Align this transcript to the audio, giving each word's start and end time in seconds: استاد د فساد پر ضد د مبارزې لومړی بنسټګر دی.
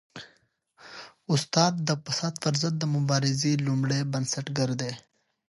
استاد 1.33 1.73
د 1.87 1.89
فساد 2.03 2.33
پر 2.43 2.53
ضد 2.61 2.75
د 2.79 2.83
مبارزې 2.95 3.51
لومړی 3.67 4.01
بنسټګر 4.13 4.69
دی. 4.81 4.91